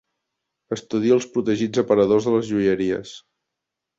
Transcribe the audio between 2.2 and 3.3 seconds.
de les joieries.